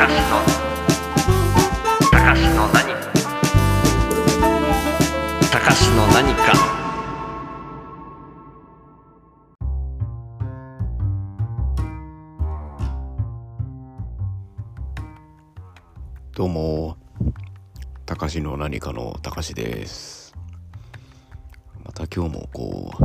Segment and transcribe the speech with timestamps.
[0.00, 0.20] かしの
[2.10, 2.94] たかしの何
[5.50, 6.54] たかしの何か。
[16.34, 16.96] どうも。
[18.06, 20.34] たかしの何かのたかしです。
[21.84, 23.04] また今日もこう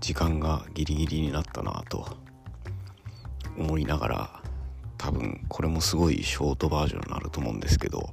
[0.00, 2.16] 時間がギリギリになったなと
[3.58, 4.45] 思いながら
[5.06, 8.10] 多分これもすごいショートバージョンになると思うんですけど、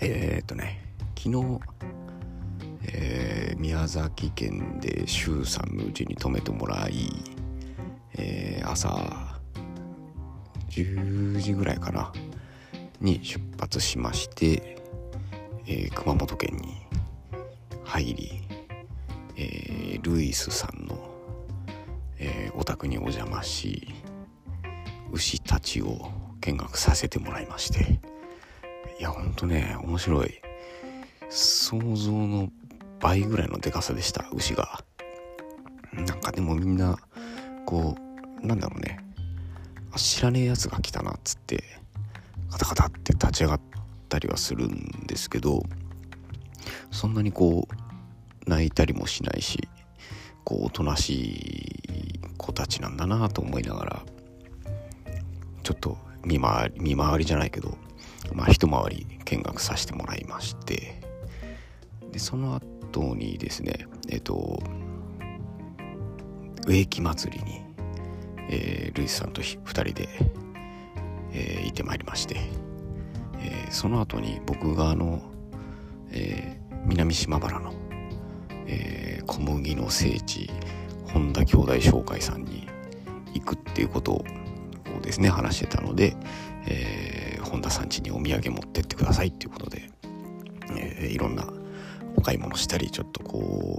[0.00, 0.82] えー、っとね、
[1.18, 1.60] 昨日、
[2.84, 7.12] えー宮崎県で周さんのうちに泊めてもらい、
[8.14, 9.38] えー朝
[10.70, 12.10] 10時ぐらいかな
[13.02, 14.78] に出発しまして、
[15.66, 16.74] え熊本県に
[17.84, 18.42] 入り、
[19.36, 20.96] えルイスさんの、
[22.18, 23.92] えお宅にお邪魔し
[25.12, 28.00] 牛たちを見学させてもらいまして。
[28.98, 30.40] いやほんとね面白い。
[31.28, 32.50] 想像の
[33.00, 34.82] 倍ぐらいのでかさでした牛が。
[35.92, 36.98] なんかでもみんな
[37.66, 37.96] こ
[38.42, 38.98] うなんだろうね。
[39.96, 41.62] 知らねえやつが来たなっつって
[42.50, 43.60] カタカタって立ち上がっ
[44.08, 45.62] たりはするんですけど
[46.90, 49.68] そんなにこう泣いたりもしないし
[50.44, 54.02] こうおとなしい子たちなんだなと思いながら
[56.28, 57.76] 見回り見回りじゃないけど
[58.34, 61.00] まあ一回り見学させてもらいまして
[62.12, 64.62] でその後にですねえっと
[66.66, 67.62] 植木祭りに
[68.50, 70.08] えールイスさんと2人で、
[71.32, 72.36] えー行ってまいりまして、
[73.40, 75.22] えーその後に僕があの、
[76.10, 77.72] えー南島原の、
[78.66, 80.50] えー小麦の聖地
[81.12, 82.66] 本田兄弟紹介さんに
[83.34, 84.24] 行くっていうことを
[85.08, 86.14] ですね話してたので、
[86.66, 89.88] えー本田さん家にお土産持ってってくださいっていうことで、
[90.76, 91.46] えーいろんな
[92.14, 93.78] お買い物したりちょっとこ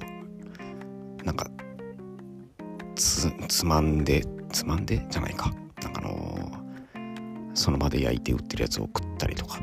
[1.21, 1.51] うなんか
[2.95, 5.05] つつまんでつまんで？
[5.11, 5.53] じゃないか。
[5.83, 9.59] なんかあのーその場で焼いて売ってるやつを食ったりとか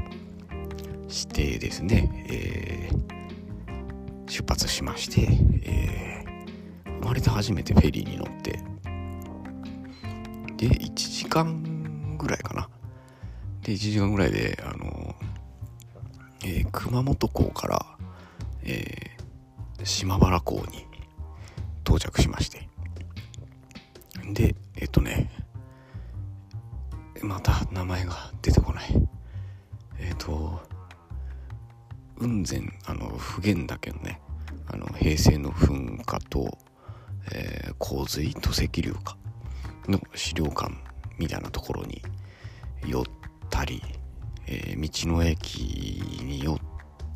[1.09, 5.23] してですね、えー出発しまして、
[5.65, 8.61] えー生まれて初めてフェリーに乗って
[10.57, 12.69] で1時間ぐらいかな。
[13.63, 15.15] で1時間ぐらいであの
[16.45, 17.87] えー熊本港から、
[18.63, 19.17] えー
[19.85, 20.87] 島原港に
[21.85, 22.69] 到着しまして。
[24.33, 25.31] でえっとね
[27.23, 29.09] また名前が出てこない。
[29.99, 30.61] えっと
[32.19, 34.21] 雲仙あの普賢岳のね
[34.67, 36.57] あの平成の噴火と、
[37.33, 39.19] えー洪水土石流か。
[39.91, 40.73] の資料館
[41.19, 42.03] みたいなところに
[42.87, 43.05] 寄っ
[43.51, 43.83] たり、
[44.47, 45.59] えー道の駅
[46.23, 46.59] に寄っ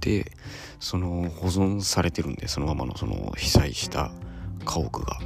[0.00, 0.32] て
[0.78, 4.12] その保存されてるんでそのままのその被災した
[4.64, 5.18] 家屋が。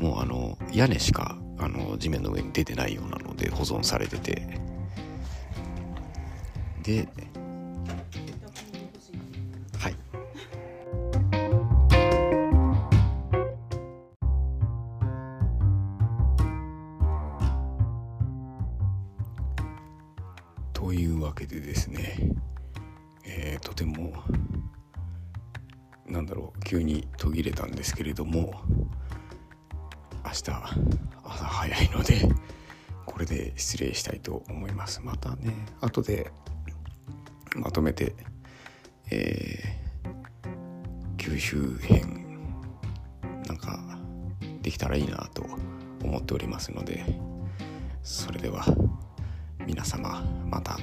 [0.00, 4.58] もうあの屋根しかあの地面の上に出てないようなので保存されてて。
[6.82, 7.06] で
[20.80, 22.16] というわけでですね、
[23.22, 24.14] えーとても
[26.06, 28.62] なんだろう急に途切れたんですけれども
[30.24, 30.50] 明日
[31.22, 32.26] 朝早いので
[33.04, 35.02] これで失礼したいと思います。
[35.02, 36.32] またね後で
[37.56, 38.14] まとめて、
[39.10, 39.80] えー
[41.18, 42.24] 九州編
[43.46, 43.78] なんか
[44.62, 45.44] できたらいいなと
[46.02, 47.04] 思っておりますので
[48.02, 48.64] それでは。
[49.70, 50.76] 皆様また。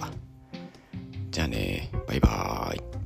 [1.29, 2.96] じゃあねバイバーイ。